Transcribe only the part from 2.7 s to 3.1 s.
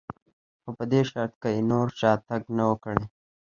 کړی.